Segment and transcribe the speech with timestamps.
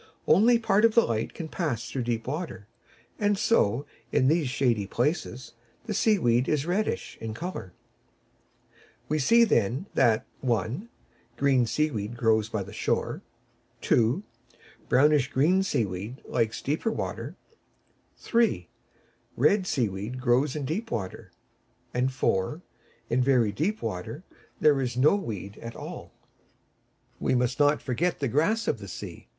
[0.25, 2.65] Only part of the light can pass through deep water;
[3.19, 5.53] and so, in these shady places,
[5.85, 7.73] the sea weed is reddish in colour.
[8.97, 10.89] [Illustration: SEA MAT.] We see, then, that (1)
[11.37, 13.21] green sea weed grows by the shore;
[13.81, 14.23] (2)
[14.89, 17.35] brownish green sea weed likes deeper water;
[18.17, 18.69] (3)
[19.37, 21.31] red sea weed grows in deep water;
[21.93, 22.63] and (4)
[23.11, 24.23] in very deep water
[24.59, 26.11] there is no weed at all.
[27.19, 29.27] We must not forget the grass of the sea.